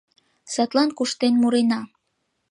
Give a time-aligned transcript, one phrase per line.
[0.53, 1.81] Садлан куштен мурена.